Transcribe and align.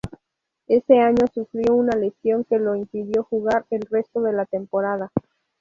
Ese 0.65 0.99
año 0.99 1.27
sufrió 1.31 1.75
una 1.75 1.95
lesión 1.95 2.43
que 2.45 2.57
lo 2.57 2.73
impidió 2.73 3.23
jugar 3.25 3.67
el 3.69 3.81
resto 3.81 4.19
de 4.23 4.33
la 4.33 4.47
temporada. 4.47 5.11